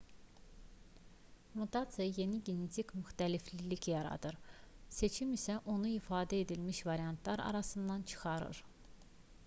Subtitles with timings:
[1.57, 4.39] mutasiya yeni genetik müxtəliflik yaradır
[5.01, 8.63] seçim isə onu ifadə edilmiş variantlar arasından çıxarır